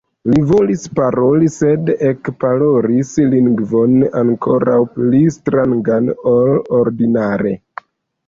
[0.33, 3.93] Li volis paroli, sed ekparolis lingvon
[4.23, 7.53] ankoraŭ pli strangan ol ordinare.